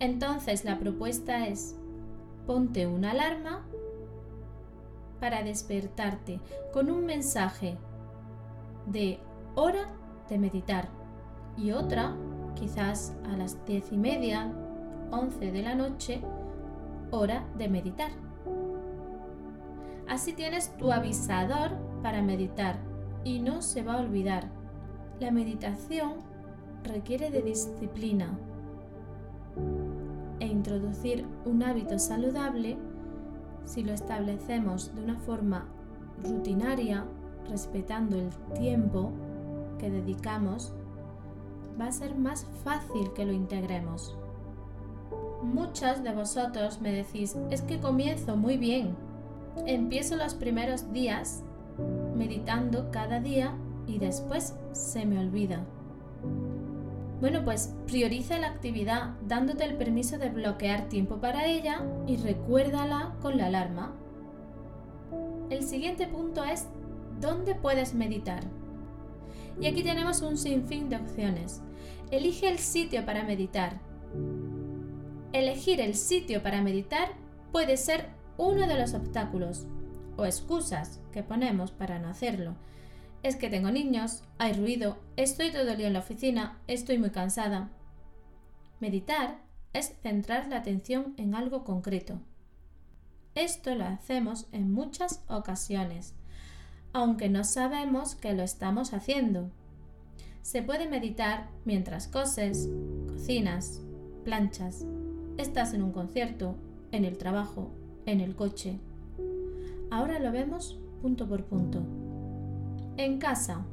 Entonces 0.00 0.64
la 0.64 0.78
propuesta 0.78 1.46
es, 1.46 1.76
ponte 2.46 2.86
una 2.86 3.12
alarma 3.12 3.66
para 5.18 5.42
despertarte 5.42 6.40
con 6.72 6.90
un 6.90 7.06
mensaje 7.06 7.78
de 8.86 9.18
hora 9.54 9.88
de 10.28 10.38
meditar 10.38 10.88
y 11.56 11.72
otra 11.72 12.14
quizás 12.54 13.14
a 13.32 13.36
las 13.36 13.64
diez 13.64 13.92
y 13.92 13.96
media, 13.96 14.52
once 15.10 15.50
de 15.50 15.62
la 15.62 15.74
noche, 15.74 16.20
hora 17.10 17.46
de 17.56 17.68
meditar. 17.68 18.10
Así 20.06 20.34
tienes 20.34 20.76
tu 20.76 20.92
avisador 20.92 21.70
para 22.02 22.20
meditar 22.20 22.76
y 23.24 23.40
no 23.40 23.62
se 23.62 23.82
va 23.82 23.94
a 23.94 24.00
olvidar. 24.00 24.50
La 25.18 25.30
meditación 25.30 26.16
requiere 26.84 27.30
de 27.30 27.42
disciplina 27.42 28.38
e 30.40 30.46
introducir 30.46 31.26
un 31.44 31.62
hábito 31.62 31.98
saludable 31.98 32.76
si 33.64 33.84
lo 33.84 33.92
establecemos 33.92 34.94
de 34.94 35.04
una 35.04 35.18
forma 35.20 35.68
rutinaria, 36.22 37.04
respetando 37.48 38.16
el 38.16 38.30
tiempo 38.58 39.12
que 39.78 39.90
dedicamos, 39.90 40.72
va 41.80 41.86
a 41.86 41.92
ser 41.92 42.16
más 42.16 42.46
fácil 42.64 43.12
que 43.14 43.24
lo 43.24 43.32
integremos. 43.32 44.16
Muchos 45.42 46.02
de 46.02 46.12
vosotros 46.12 46.80
me 46.80 46.92
decís, 46.92 47.36
es 47.50 47.62
que 47.62 47.80
comienzo 47.80 48.36
muy 48.36 48.56
bien. 48.56 48.96
Empiezo 49.66 50.16
los 50.16 50.34
primeros 50.34 50.92
días 50.92 51.42
meditando 52.14 52.90
cada 52.90 53.20
día 53.20 53.54
y 53.86 53.98
después 53.98 54.54
se 54.72 55.06
me 55.06 55.18
olvida. 55.18 55.64
Bueno, 57.20 57.44
pues 57.44 57.74
prioriza 57.86 58.38
la 58.38 58.48
actividad 58.48 59.10
dándote 59.26 59.64
el 59.64 59.76
permiso 59.76 60.16
de 60.16 60.30
bloquear 60.30 60.88
tiempo 60.88 61.20
para 61.20 61.46
ella 61.46 61.84
y 62.06 62.16
recuérdala 62.16 63.14
con 63.20 63.36
la 63.36 63.46
alarma. 63.46 63.94
El 65.50 65.62
siguiente 65.62 66.06
punto 66.06 66.44
es 66.44 66.66
¿dónde 67.20 67.54
puedes 67.54 67.92
meditar? 67.92 68.42
Y 69.60 69.66
aquí 69.66 69.82
tenemos 69.82 70.22
un 70.22 70.38
sinfín 70.38 70.88
de 70.88 70.96
opciones. 70.96 71.60
Elige 72.10 72.48
el 72.48 72.58
sitio 72.58 73.04
para 73.04 73.22
meditar. 73.22 73.78
Elegir 75.34 75.80
el 75.82 75.96
sitio 75.96 76.42
para 76.42 76.62
meditar 76.62 77.10
puede 77.52 77.76
ser 77.76 78.08
uno 78.38 78.66
de 78.66 78.78
los 78.78 78.94
obstáculos 78.94 79.66
o 80.16 80.24
excusas 80.24 81.00
que 81.12 81.22
ponemos 81.22 81.70
para 81.70 81.98
no 81.98 82.08
hacerlo 82.08 82.56
es 83.22 83.36
que 83.36 83.50
tengo 83.50 83.70
niños, 83.70 84.22
hay 84.38 84.54
ruido, 84.54 84.96
estoy 85.16 85.50
todo 85.52 85.68
el 85.70 85.76
día 85.76 85.88
en 85.88 85.92
la 85.92 85.98
oficina, 86.00 86.58
estoy 86.66 86.98
muy 86.98 87.10
cansada. 87.10 87.70
Meditar 88.80 89.38
es 89.72 89.94
centrar 90.02 90.48
la 90.48 90.56
atención 90.56 91.14
en 91.16 91.34
algo 91.34 91.64
concreto. 91.64 92.20
Esto 93.34 93.74
lo 93.74 93.84
hacemos 93.84 94.48
en 94.52 94.72
muchas 94.72 95.22
ocasiones, 95.28 96.14
aunque 96.92 97.28
no 97.28 97.44
sabemos 97.44 98.14
que 98.14 98.32
lo 98.32 98.42
estamos 98.42 98.92
haciendo. 98.94 99.50
Se 100.42 100.62
puede 100.62 100.88
meditar 100.88 101.48
mientras 101.64 102.08
coses, 102.08 102.68
cocinas, 103.06 103.82
planchas, 104.24 104.86
estás 105.36 105.74
en 105.74 105.82
un 105.82 105.92
concierto, 105.92 106.56
en 106.90 107.04
el 107.04 107.18
trabajo, 107.18 107.70
en 108.06 108.20
el 108.20 108.34
coche. 108.34 108.80
Ahora 109.90 110.18
lo 110.18 110.32
vemos 110.32 110.78
punto 111.02 111.28
por 111.28 111.44
punto. 111.44 112.09
En 112.96 113.18
casa, 113.18 113.64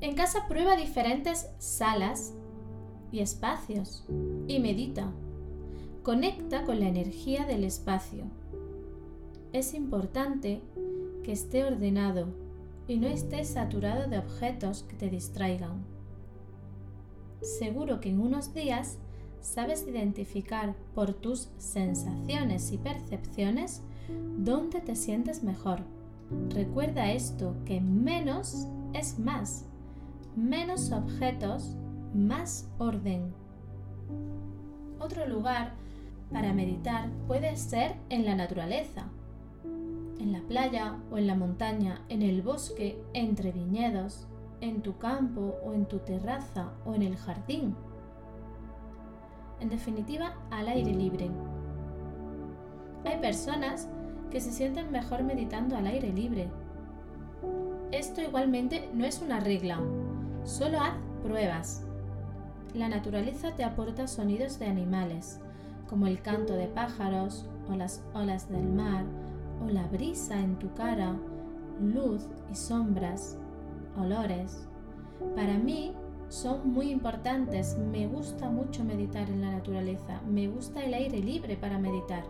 En 0.00 0.14
casa 0.14 0.48
prueba 0.48 0.76
diferentes 0.76 1.50
salas 1.58 2.32
y 3.12 3.20
espacios 3.20 4.06
y 4.48 4.58
medita. 4.58 5.12
Conecta 6.02 6.64
con 6.64 6.80
la 6.80 6.88
energía 6.88 7.44
del 7.44 7.64
espacio. 7.64 8.24
Es 9.52 9.74
importante 9.74 10.62
que 11.22 11.32
esté 11.32 11.64
ordenado 11.64 12.28
y 12.88 12.96
no 12.96 13.08
esté 13.08 13.44
saturado 13.44 14.08
de 14.08 14.18
objetos 14.18 14.84
que 14.84 14.96
te 14.96 15.10
distraigan. 15.10 15.84
Seguro 17.42 18.00
que 18.00 18.08
en 18.08 18.20
unos 18.20 18.54
días 18.54 18.96
sabes 19.42 19.86
identificar 19.86 20.74
por 20.94 21.12
tus 21.12 21.50
sensaciones 21.58 22.72
y 22.72 22.78
percepciones 22.78 23.82
dónde 24.38 24.80
te 24.80 24.96
sientes 24.96 25.42
mejor. 25.42 25.99
Recuerda 26.50 27.10
esto, 27.10 27.56
que 27.64 27.80
menos 27.80 28.68
es 28.92 29.18
más. 29.18 29.66
Menos 30.36 30.92
objetos, 30.92 31.76
más 32.14 32.70
orden. 32.78 33.34
Otro 35.00 35.26
lugar 35.26 35.72
para 36.32 36.52
meditar 36.52 37.10
puede 37.26 37.56
ser 37.56 37.96
en 38.08 38.24
la 38.24 38.36
naturaleza, 38.36 39.08
en 40.20 40.32
la 40.32 40.40
playa 40.42 40.96
o 41.10 41.18
en 41.18 41.26
la 41.26 41.34
montaña, 41.34 42.02
en 42.08 42.22
el 42.22 42.42
bosque, 42.42 43.02
entre 43.12 43.50
viñedos, 43.50 44.28
en 44.60 44.82
tu 44.82 44.98
campo 44.98 45.56
o 45.64 45.72
en 45.72 45.86
tu 45.86 45.98
terraza 45.98 46.70
o 46.84 46.94
en 46.94 47.02
el 47.02 47.16
jardín. 47.16 47.74
En 49.58 49.68
definitiva, 49.68 50.36
al 50.50 50.68
aire 50.68 50.92
libre. 50.92 51.30
Hay 53.04 53.18
personas 53.18 53.88
que 54.30 54.40
se 54.40 54.52
sienten 54.52 54.90
mejor 54.90 55.22
meditando 55.22 55.76
al 55.76 55.86
aire 55.86 56.12
libre. 56.12 56.48
Esto 57.92 58.20
igualmente 58.22 58.88
no 58.94 59.04
es 59.04 59.20
una 59.20 59.40
regla, 59.40 59.80
solo 60.44 60.80
haz 60.80 60.94
pruebas. 61.22 61.82
La 62.74 62.88
naturaleza 62.88 63.54
te 63.56 63.64
aporta 63.64 64.06
sonidos 64.06 64.58
de 64.58 64.66
animales, 64.66 65.40
como 65.88 66.06
el 66.06 66.22
canto 66.22 66.54
de 66.54 66.68
pájaros 66.68 67.46
o 67.68 67.74
las 67.74 68.02
olas 68.14 68.48
del 68.48 68.68
mar 68.68 69.04
o 69.62 69.68
la 69.68 69.86
brisa 69.88 70.38
en 70.38 70.56
tu 70.58 70.72
cara, 70.74 71.16
luz 71.80 72.26
y 72.50 72.54
sombras, 72.54 73.36
olores. 73.98 74.66
Para 75.34 75.58
mí 75.58 75.92
son 76.28 76.72
muy 76.72 76.90
importantes. 76.90 77.76
Me 77.76 78.06
gusta 78.06 78.48
mucho 78.48 78.84
meditar 78.84 79.28
en 79.28 79.42
la 79.42 79.50
naturaleza. 79.50 80.20
Me 80.30 80.48
gusta 80.48 80.84
el 80.84 80.94
aire 80.94 81.18
libre 81.18 81.56
para 81.56 81.78
meditar. 81.78 82.24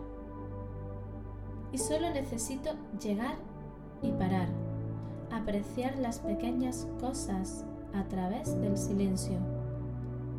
Y 1.71 1.77
solo 1.77 2.09
necesito 2.09 2.71
llegar 3.01 3.35
y 4.01 4.11
parar. 4.11 4.47
Apreciar 5.31 5.97
las 5.97 6.19
pequeñas 6.19 6.87
cosas 6.99 7.65
a 7.93 8.03
través 8.05 8.59
del 8.59 8.77
silencio. 8.77 9.37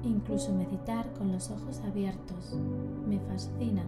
Incluso 0.03 0.53
meditar 0.53 1.13
con 1.15 1.33
los 1.33 1.51
ojos 1.51 1.81
abiertos. 1.87 2.59
Me 3.07 3.19
fascina. 3.21 3.85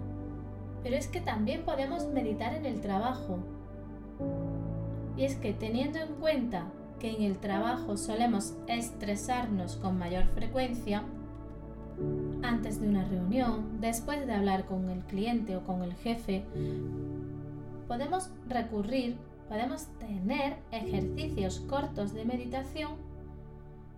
Pero 0.83 0.97
es 0.97 1.09
que 1.09 1.21
también 1.21 1.65
podemos 1.65 2.07
meditar 2.09 2.55
en 2.55 2.67
el 2.67 2.81
trabajo. 2.81 3.39
Y 5.17 5.25
es 5.25 5.37
que 5.37 5.53
teniendo 5.53 5.99
en 5.99 6.15
cuenta 6.15 6.67
que 6.99 7.15
en 7.15 7.23
el 7.23 7.39
trabajo 7.39 7.97
solemos 7.97 8.55
estresarnos 8.67 9.77
con 9.77 9.99
mayor 9.99 10.27
frecuencia, 10.27 11.05
antes 12.43 12.81
de 12.81 12.89
una 12.89 13.05
reunión, 13.05 13.81
después 13.81 14.27
de 14.27 14.33
hablar 14.33 14.67
con 14.67 14.91
el 14.91 15.01
cliente 15.05 15.57
o 15.57 15.65
con 15.65 15.83
el 15.83 15.95
jefe, 15.95 16.45
podemos 17.87 18.31
recurrir, 18.49 19.17
podemos 19.49 19.87
tener 19.99 20.57
ejercicios 20.70 21.61
cortos 21.61 22.12
de 22.12 22.25
meditación, 22.25 22.97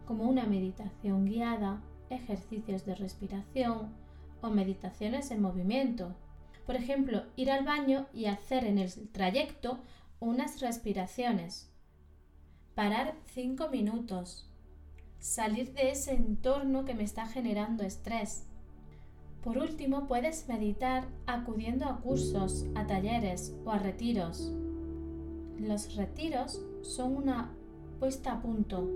como 0.06 0.24
una 0.24 0.44
meditación 0.44 1.24
guiada, 1.24 1.82
ejercicios 2.10 2.84
de 2.84 2.94
respiración 2.94 3.92
o 4.40 4.50
meditaciones 4.50 5.30
en 5.30 5.42
movimiento. 5.42 6.14
Por 6.66 6.76
ejemplo, 6.76 7.24
ir 7.36 7.50
al 7.50 7.64
baño 7.64 8.06
y 8.12 8.26
hacer 8.26 8.64
en 8.64 8.78
el 8.78 8.92
trayecto 9.10 9.80
unas 10.20 10.60
respiraciones 10.60 11.70
parar 12.76 13.14
cinco 13.32 13.70
minutos, 13.70 14.46
salir 15.18 15.72
de 15.72 15.90
ese 15.92 16.12
entorno 16.12 16.84
que 16.84 16.94
me 16.94 17.04
está 17.04 17.26
generando 17.26 17.82
estrés. 17.82 18.45
Por 19.46 19.58
último, 19.58 20.08
puedes 20.08 20.48
meditar 20.48 21.04
acudiendo 21.24 21.84
a 21.84 22.00
cursos, 22.00 22.66
a 22.74 22.84
talleres 22.88 23.54
o 23.64 23.70
a 23.70 23.78
retiros. 23.78 24.52
Los 25.60 25.94
retiros 25.94 26.60
son 26.82 27.14
una 27.14 27.52
puesta 28.00 28.32
a 28.32 28.42
punto, 28.42 28.90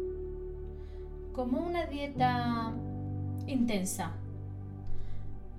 como 1.32 1.60
una 1.60 1.86
dieta 1.86 2.72
intensa. 3.46 4.10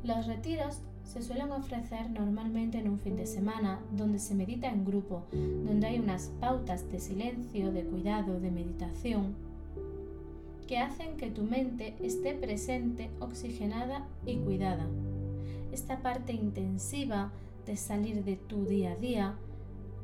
Los 0.04 0.28
retiros 0.28 0.82
se 1.06 1.22
suelen 1.22 1.54
ofrecer 1.54 2.10
normalmente 2.10 2.78
en 2.78 2.90
un 2.90 3.00
fin 3.00 3.16
de 3.16 3.28
semana 3.28 3.80
donde 3.96 4.20
se 4.20 4.36
medita 4.36 4.68
en 4.68 4.84
grupo, 4.84 5.24
donde 5.32 5.88
hay 5.88 6.00
unas 6.00 6.34
pautas 6.42 6.92
de 6.92 7.00
silencio, 7.00 7.72
de 7.72 7.86
cuidado, 7.86 8.42
de 8.42 8.52
meditación, 8.52 9.36
que 10.72 10.78
hacen 10.78 11.18
que 11.18 11.30
tu 11.30 11.44
mente 11.44 11.98
esté 12.00 12.34
presente, 12.34 13.12
oxigenada 13.20 14.08
y 14.26 14.38
cuidada. 14.38 14.88
Esta 15.74 16.02
parte 16.02 16.32
intensiva 16.32 17.34
de 17.66 17.76
salir 17.76 18.24
de 18.24 18.38
tu 18.38 18.64
día 18.64 18.94
a 18.94 18.96
día 18.96 19.36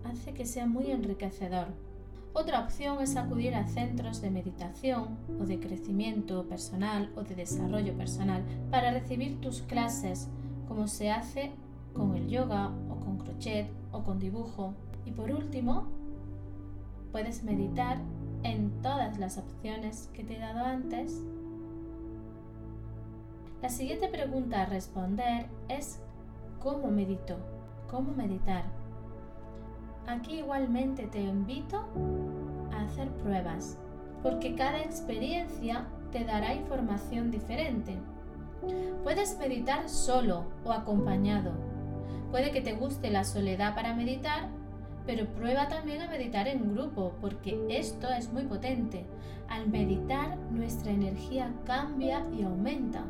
hace 0.03 0.33
que 0.33 0.45
sea 0.45 0.65
muy 0.65 0.91
enriquecedor. 0.91 1.67
Otra 2.33 2.59
opción 2.59 3.01
es 3.01 3.15
acudir 3.15 3.55
a 3.55 3.65
centros 3.65 4.19
de 4.19 4.29
meditación 4.29 5.17
o 5.39 5.45
de 5.45 5.57
crecimiento 5.57 6.45
personal 6.49 7.13
o 7.15 7.23
de 7.23 7.35
desarrollo 7.35 7.95
personal 7.95 8.43
para 8.69 8.91
recibir 8.91 9.39
tus 9.39 9.61
clases 9.61 10.27
como 10.67 10.89
se 10.89 11.11
hace 11.11 11.51
con 11.93 12.13
el 12.13 12.27
yoga 12.27 12.73
o 12.89 12.99
con 12.99 13.19
crochet 13.19 13.69
o 13.93 14.03
con 14.03 14.19
dibujo. 14.19 14.73
Y 15.05 15.11
por 15.11 15.31
último, 15.31 15.87
puedes 17.13 17.45
meditar 17.45 18.01
en 18.43 18.81
todas 18.81 19.17
las 19.17 19.37
opciones 19.37 20.09
que 20.13 20.23
te 20.23 20.35
he 20.35 20.39
dado 20.39 20.65
antes. 20.65 21.21
La 23.61 23.69
siguiente 23.69 24.07
pregunta 24.07 24.61
a 24.61 24.65
responder 24.65 25.47
es 25.67 25.99
¿cómo 26.59 26.89
medito? 26.89 27.37
¿Cómo 27.89 28.11
meditar? 28.13 28.63
Aquí 30.07 30.39
igualmente 30.39 31.07
te 31.07 31.21
invito 31.21 31.83
a 32.71 32.83
hacer 32.83 33.09
pruebas, 33.23 33.77
porque 34.23 34.55
cada 34.55 34.79
experiencia 34.81 35.85
te 36.11 36.23
dará 36.23 36.53
información 36.53 37.31
diferente. 37.31 37.97
Puedes 39.03 39.37
meditar 39.37 39.89
solo 39.89 40.45
o 40.63 40.71
acompañado. 40.71 41.51
Puede 42.31 42.51
que 42.51 42.61
te 42.61 42.73
guste 42.73 43.09
la 43.09 43.23
soledad 43.23 43.75
para 43.75 43.93
meditar, 43.93 44.49
pero 45.07 45.25
prueba 45.25 45.69
también 45.69 46.01
a 46.01 46.09
meditar 46.09 46.49
en 46.49 46.75
grupo, 46.75 47.13
porque 47.21 47.65
esto 47.69 48.09
es 48.09 48.31
muy 48.31 48.43
potente. 48.43 49.05
Al 49.47 49.69
meditar, 49.69 50.37
nuestra 50.51 50.91
energía 50.91 51.53
cambia 51.65 52.23
y 52.37 52.43
aumenta, 52.43 53.05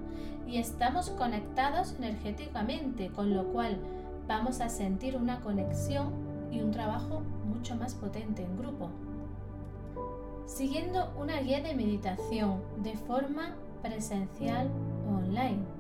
y 0.48 0.60
estamos 0.60 1.10
conectados 1.10 1.96
energéticamente, 1.98 3.10
con 3.10 3.36
lo 3.36 3.46
cual 3.52 3.80
vamos 4.28 4.62
a 4.62 4.70
sentir 4.70 5.18
una 5.18 5.42
conexión 5.42 6.12
y 6.52 6.62
un 6.62 6.70
trabajo 6.72 7.24
mucho 7.46 7.76
más 7.76 7.96
potente 7.96 8.44
en 8.44 8.58
grupo. 8.58 8.90
Siguiendo 10.46 11.12
una 11.20 11.42
guía 11.42 11.62
de 11.62 11.74
meditación 11.74 12.62
de 12.84 12.96
forma 12.96 13.56
presencial 13.82 14.70
online. 15.10 15.77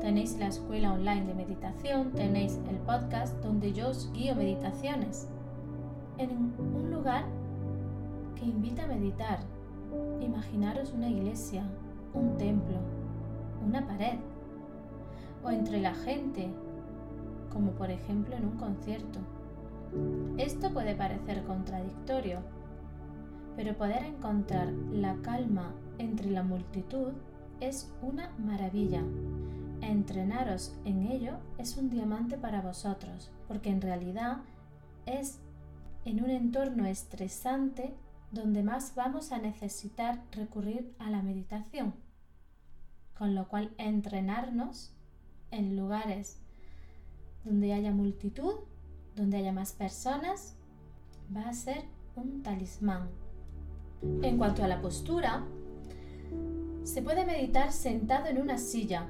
Tenéis 0.00 0.38
la 0.38 0.48
escuela 0.48 0.92
online 0.92 1.26
de 1.26 1.34
meditación, 1.34 2.12
tenéis 2.12 2.60
el 2.68 2.76
podcast 2.76 3.34
donde 3.42 3.72
yo 3.72 3.88
os 3.88 4.12
guío 4.12 4.34
meditaciones. 4.36 5.28
En 6.18 6.30
un 6.30 6.90
lugar 6.90 7.24
que 8.36 8.44
invita 8.44 8.84
a 8.84 8.88
meditar. 8.88 9.40
Imaginaros 10.20 10.92
una 10.92 11.08
iglesia, 11.08 11.64
un 12.14 12.36
templo, 12.36 12.76
una 13.66 13.86
pared 13.86 14.18
o 15.42 15.50
entre 15.50 15.80
la 15.80 15.94
gente, 15.94 16.48
como 17.52 17.72
por 17.72 17.90
ejemplo 17.90 18.36
en 18.36 18.44
un 18.44 18.56
concierto. 18.56 19.18
Esto 20.36 20.72
puede 20.72 20.94
parecer 20.94 21.42
contradictorio, 21.44 22.40
pero 23.56 23.76
poder 23.76 24.04
encontrar 24.04 24.68
la 24.92 25.14
calma 25.22 25.74
entre 25.98 26.30
la 26.30 26.42
multitud 26.42 27.12
es 27.60 27.90
una 28.02 28.30
maravilla. 28.38 29.02
Entrenaros 29.80 30.74
en 30.84 31.02
ello 31.02 31.38
es 31.58 31.76
un 31.76 31.90
diamante 31.90 32.36
para 32.36 32.62
vosotros, 32.62 33.30
porque 33.48 33.70
en 33.70 33.80
realidad 33.80 34.38
es 35.06 35.40
en 36.04 36.22
un 36.22 36.30
entorno 36.30 36.86
estresante 36.86 37.94
donde 38.30 38.62
más 38.62 38.94
vamos 38.94 39.32
a 39.32 39.38
necesitar 39.38 40.22
recurrir 40.32 40.94
a 40.98 41.10
la 41.10 41.22
meditación. 41.22 41.94
Con 43.16 43.34
lo 43.34 43.48
cual, 43.48 43.74
entrenarnos 43.78 44.92
en 45.50 45.76
lugares 45.76 46.40
donde 47.44 47.72
haya 47.72 47.92
multitud, 47.92 48.54
donde 49.14 49.38
haya 49.38 49.52
más 49.52 49.72
personas, 49.72 50.56
va 51.34 51.48
a 51.48 51.54
ser 51.54 51.84
un 52.14 52.42
talismán 52.42 53.08
En 54.22 54.38
cuanto 54.38 54.62
a 54.62 54.68
la 54.68 54.80
postura, 54.80 55.44
se 56.84 57.02
puede 57.02 57.24
meditar 57.24 57.72
sentado 57.72 58.26
en 58.26 58.40
una 58.40 58.58
silla, 58.58 59.08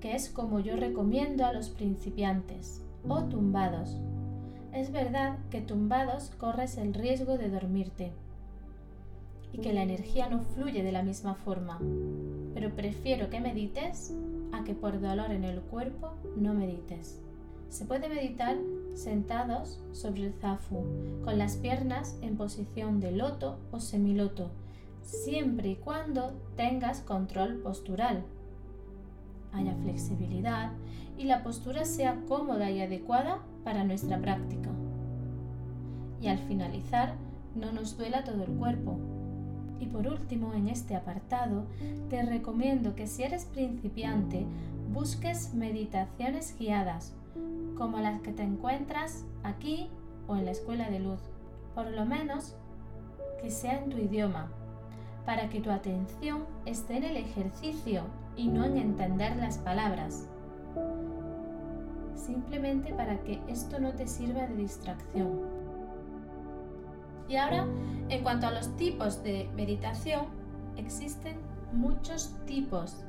que 0.00 0.14
es 0.14 0.28
como 0.28 0.60
yo 0.60 0.76
recomiendo 0.76 1.44
a 1.44 1.52
los 1.52 1.70
principiantes, 1.70 2.82
o 3.08 3.24
tumbados. 3.24 3.98
Es 4.72 4.92
verdad 4.92 5.38
que 5.50 5.60
tumbados 5.60 6.32
corres 6.38 6.76
el 6.76 6.92
riesgo 6.92 7.38
de 7.38 7.48
dormirte 7.48 8.12
y 9.52 9.58
que 9.58 9.72
la 9.72 9.82
energía 9.82 10.28
no 10.28 10.40
fluye 10.40 10.82
de 10.82 10.92
la 10.92 11.02
misma 11.02 11.34
forma, 11.34 11.80
pero 12.52 12.74
prefiero 12.74 13.30
que 13.30 13.40
medites 13.40 14.12
a 14.52 14.64
que 14.64 14.74
por 14.74 15.00
dolor 15.00 15.30
en 15.30 15.44
el 15.44 15.60
cuerpo 15.60 16.12
no 16.36 16.52
medites. 16.52 17.22
Se 17.68 17.84
puede 17.84 18.08
meditar 18.08 18.56
sentados 18.94 19.80
sobre 19.92 20.26
el 20.26 20.34
zafu, 20.34 20.84
con 21.24 21.38
las 21.38 21.56
piernas 21.56 22.16
en 22.22 22.36
posición 22.36 23.00
de 23.00 23.12
loto 23.12 23.58
o 23.72 23.80
semiloto, 23.80 24.50
siempre 25.02 25.70
y 25.70 25.76
cuando 25.76 26.32
tengas 26.56 27.00
control 27.00 27.56
postural, 27.56 28.24
haya 29.56 29.74
flexibilidad 29.82 30.72
y 31.18 31.24
la 31.24 31.42
postura 31.42 31.84
sea 31.84 32.20
cómoda 32.28 32.70
y 32.70 32.80
adecuada 32.80 33.38
para 33.64 33.84
nuestra 33.84 34.18
práctica. 34.18 34.70
Y 36.20 36.28
al 36.28 36.38
finalizar, 36.38 37.14
no 37.54 37.72
nos 37.72 37.96
duela 37.96 38.24
todo 38.24 38.44
el 38.44 38.52
cuerpo. 38.52 38.98
Y 39.80 39.86
por 39.86 40.06
último, 40.06 40.54
en 40.54 40.68
este 40.68 40.94
apartado, 40.94 41.64
te 42.08 42.22
recomiendo 42.22 42.94
que 42.94 43.06
si 43.06 43.22
eres 43.22 43.44
principiante, 43.44 44.46
busques 44.92 45.54
meditaciones 45.54 46.56
guiadas, 46.58 47.14
como 47.76 47.98
las 47.98 48.20
que 48.22 48.32
te 48.32 48.42
encuentras 48.42 49.24
aquí 49.42 49.88
o 50.28 50.36
en 50.36 50.46
la 50.46 50.52
escuela 50.52 50.90
de 50.90 51.00
luz. 51.00 51.20
Por 51.74 51.90
lo 51.90 52.06
menos 52.06 52.54
que 53.42 53.50
sea 53.50 53.82
en 53.82 53.90
tu 53.90 53.98
idioma, 53.98 54.48
para 55.26 55.48
que 55.48 55.60
tu 55.60 55.70
atención 55.70 56.44
esté 56.64 56.96
en 56.96 57.04
el 57.04 57.16
ejercicio 57.16 58.04
y 58.36 58.48
no 58.48 58.64
en 58.64 58.76
entender 58.76 59.36
las 59.36 59.58
palabras. 59.58 60.28
Simplemente 62.14 62.92
para 62.92 63.20
que 63.22 63.40
esto 63.48 63.78
no 63.78 63.92
te 63.92 64.06
sirva 64.06 64.46
de 64.46 64.56
distracción. 64.56 65.40
Y 67.28 67.36
ahora, 67.36 67.66
en 68.08 68.22
cuanto 68.22 68.46
a 68.46 68.52
los 68.52 68.76
tipos 68.76 69.22
de 69.22 69.48
meditación, 69.56 70.26
existen 70.76 71.36
muchos 71.72 72.34
tipos. 72.46 73.04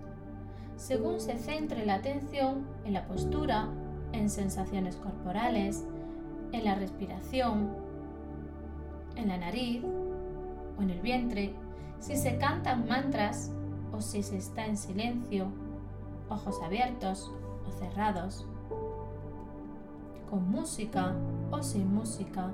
Según 0.76 1.20
se 1.20 1.38
centre 1.38 1.86
la 1.86 1.96
atención 1.96 2.66
en 2.86 2.94
la 2.94 3.06
postura, 3.06 3.68
en 4.14 4.30
sensaciones 4.30 4.96
corporales, 4.96 5.86
en 6.52 6.64
la 6.64 6.76
respiración, 6.76 7.70
en 9.16 9.28
la 9.28 9.38
nariz 9.38 9.84
o 10.78 10.82
en 10.82 10.90
el 10.90 11.02
vientre, 11.02 11.54
si 12.00 12.16
se 12.16 12.38
cantan 12.38 12.88
mantras 12.88 13.52
o 13.94 14.02
si 14.02 14.24
se 14.24 14.38
está 14.38 14.66
en 14.66 14.78
silencio, 14.78 15.48
ojos 16.30 16.62
abiertos 16.64 17.32
o 17.68 17.72
cerrados, 17.72 18.46
con 20.30 20.50
música 20.50 21.14
o 21.52 21.64
sin 21.64 21.94
música, 21.94 22.52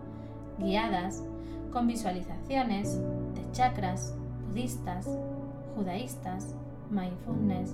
guiadas, 0.60 1.24
con 1.72 1.88
visualizaciones 1.88 3.00
de 3.00 3.52
chakras, 3.52 4.16
budistas, 4.48 5.10
judaístas, 5.76 6.54
mindfulness. 6.92 7.74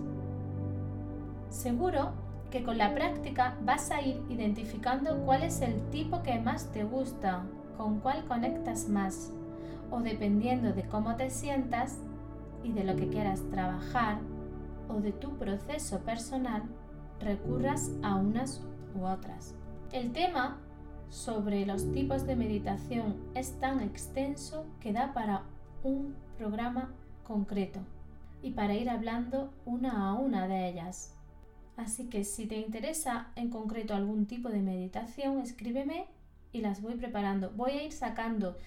Seguro 1.50 2.12
que 2.50 2.64
con 2.64 2.78
la 2.78 2.94
práctica 2.94 3.58
vas 3.64 3.92
a 3.92 4.02
ir 4.02 4.24
identificando 4.30 5.18
cuál 5.26 5.44
es 5.44 5.62
el 5.62 5.82
tipo 5.90 6.24
que 6.24 6.40
más 6.40 6.72
te 6.72 6.84
gusta, 6.84 7.44
con 7.78 8.00
cuál 8.00 8.24
conectas 8.26 8.88
más, 8.88 9.32
o 9.92 10.00
dependiendo 10.00 10.74
de 10.74 10.84
cómo 10.84 11.16
te 11.16 11.30
sientas 11.30 11.98
y 12.64 12.72
de 12.72 12.84
lo 12.84 12.96
que 12.96 13.08
quieras 13.08 13.42
trabajar 13.50 14.20
o 14.88 15.02
de 15.02 15.12
tu 15.12 15.38
proceso 15.38 16.00
personal, 16.00 16.64
recurras 17.20 17.92
a 18.02 18.16
unas 18.16 18.64
u 18.96 19.06
otras. 19.06 19.56
El 19.92 20.12
tema 20.12 20.60
sobre 21.10 21.66
los 21.66 21.92
tipos 21.92 22.26
de 22.26 22.36
meditación 22.36 23.18
es 23.36 23.60
tan 23.60 23.82
extenso 23.82 24.66
que 24.80 24.94
da 24.94 25.14
para 25.14 25.44
un 25.84 26.16
programa 26.38 26.94
concreto 27.24 27.80
y 28.42 28.52
para 28.52 28.76
ir 28.76 28.90
hablando 28.90 29.52
una 29.66 30.08
a 30.08 30.14
una 30.14 30.48
de 30.48 30.70
ellas. 30.70 31.16
Así 31.78 32.10
que 32.10 32.24
si 32.24 32.46
te 32.46 32.58
interesa 32.58 33.32
en 33.36 33.50
concreto 33.50 33.96
algún 33.96 34.26
tipo 34.26 34.50
de 34.50 34.62
meditación, 34.62 35.40
escríbeme 35.40 36.08
y 36.52 36.62
las 36.62 36.82
voy 36.82 36.96
preparando. 36.96 37.52
Voy 37.52 37.72
a 37.72 37.84
ir 37.84 37.92
sacando 37.92 38.58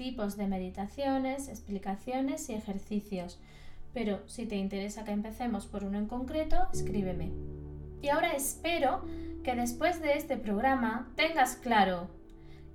tipos 0.00 0.38
de 0.38 0.46
meditaciones, 0.46 1.48
explicaciones 1.50 2.48
y 2.48 2.54
ejercicios. 2.54 3.38
Pero 3.92 4.26
si 4.26 4.46
te 4.46 4.56
interesa 4.56 5.04
que 5.04 5.10
empecemos 5.10 5.66
por 5.66 5.84
uno 5.84 5.98
en 5.98 6.06
concreto, 6.06 6.56
escríbeme. 6.72 7.32
Y 8.00 8.08
ahora 8.08 8.32
espero 8.32 9.04
que 9.44 9.54
después 9.54 10.00
de 10.00 10.14
este 10.14 10.38
programa 10.38 11.12
tengas 11.16 11.56
claro 11.56 12.08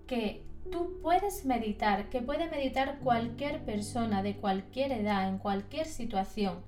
que 0.06 0.44
tú 0.72 1.00
puedes 1.02 1.46
meditar, 1.46 2.12
que 2.12 2.22
puede 2.22 2.48
meditar 2.48 3.00
cualquier 3.00 3.66
persona 3.66 4.22
de 4.22 4.36
cualquier 4.36 4.92
edad, 4.92 5.28
en 5.28 5.40
cualquier 5.40 5.88
situación, 5.88 6.60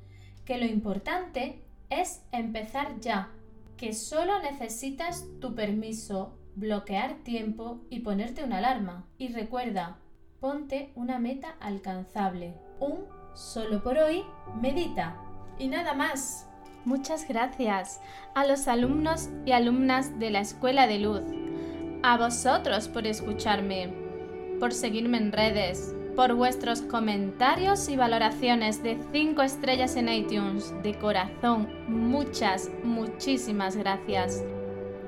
que 0.44 0.58
lo 0.58 0.66
importante 0.66 1.62
es 1.92 2.24
empezar 2.32 3.00
ya, 3.00 3.30
que 3.78 3.94
solo 3.94 4.42
necesitas 4.42 5.24
tu 5.40 5.54
permiso, 5.54 6.36
bloquear 6.56 7.18
tiempo 7.18 7.80
y 7.92 8.00
ponerte 8.00 8.44
una 8.44 8.58
alarma. 8.58 9.06
Y 9.20 9.28
recuerda, 9.28 10.00
ponte 10.40 10.92
una 10.96 11.20
meta 11.20 11.56
alcanzable. 11.60 12.54
Un 12.80 13.06
solo 13.34 13.84
por 13.84 13.98
hoy, 13.98 14.24
medita. 14.62 15.16
Y 15.58 15.68
nada 15.68 15.94
más. 15.94 16.48
Muchas 16.86 17.28
gracias 17.28 18.00
a 18.34 18.46
los 18.46 18.68
alumnos 18.68 19.30
y 19.46 19.52
alumnas 19.52 20.20
de 20.20 20.30
la 20.30 20.40
Escuela 20.40 20.88
de 20.88 21.00
Luz, 21.00 21.24
a 22.02 22.18
vosotros 22.18 22.88
por 22.88 23.06
escucharme, 23.06 23.94
por 24.60 24.72
seguirme 24.72 25.18
en 25.18 25.34
redes, 25.34 25.94
por 26.16 26.34
vuestros 26.34 26.82
comentarios 26.82 27.90
y 27.90 27.98
valoraciones 27.98 28.82
de 28.84 28.98
5 29.12 29.42
estrellas 29.42 29.98
en 29.98 30.08
iTunes. 30.08 30.74
De 30.82 30.98
corazón, 30.98 31.68
muchas, 31.90 32.72
muchísimas 32.84 33.76
gracias. 33.76 34.42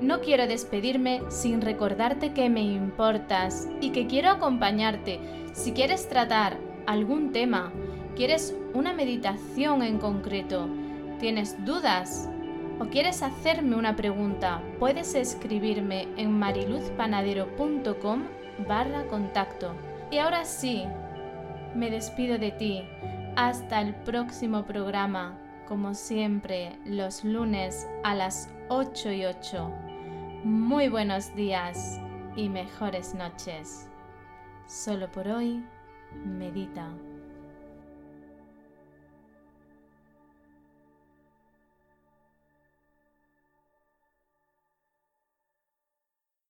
No 0.01 0.21
quiero 0.21 0.47
despedirme 0.47 1.21
sin 1.29 1.61
recordarte 1.61 2.31
que 2.31 2.49
me 2.49 2.61
importas 2.61 3.67
y 3.81 3.89
que 3.89 4.07
quiero 4.07 4.29
acompañarte. 4.29 5.19
Si 5.53 5.73
quieres 5.73 6.07
tratar 6.07 6.57
algún 6.85 7.33
tema, 7.33 7.73
quieres 8.15 8.55
una 8.73 8.93
meditación 8.93 9.83
en 9.83 9.97
concreto, 9.97 10.69
tienes 11.19 11.65
dudas 11.65 12.29
o 12.79 12.85
quieres 12.85 13.21
hacerme 13.23 13.75
una 13.75 13.97
pregunta, 13.97 14.61
puedes 14.79 15.15
escribirme 15.15 16.07
en 16.15 16.31
mariluzpanadero.com 16.31 18.23
barra 18.67 19.05
contacto. 19.07 19.73
Y 20.11 20.19
ahora 20.19 20.45
sí, 20.45 20.85
me 21.75 21.91
despido 21.91 22.37
de 22.37 22.51
ti. 22.51 22.83
Hasta 23.35 23.81
el 23.81 23.93
próximo 23.95 24.63
programa, 24.63 25.37
como 25.67 25.93
siempre, 25.93 26.77
los 26.85 27.23
lunes 27.25 27.87
a 28.03 28.15
las 28.15 28.49
8 28.69 29.11
y 29.11 29.25
8. 29.25 29.88
Muy 30.43 30.87
buenos 30.87 31.35
días 31.35 31.99
y 32.37 32.47
mejores 32.47 33.13
noches. 33.13 33.89
Solo 34.67 35.11
por 35.11 35.27
hoy, 35.27 35.65
medita. 36.25 36.87